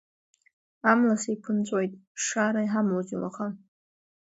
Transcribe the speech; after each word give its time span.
Амла 0.91 1.15
сеиқәынҵәоит, 1.21 1.93
Шара, 2.25 2.61
иҳамоузеи 2.65 3.19
уаха? 3.21 3.47